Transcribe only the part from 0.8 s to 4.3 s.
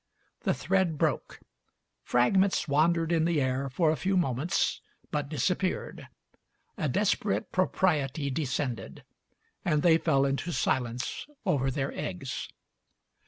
broke; fragments wandered in the air for a few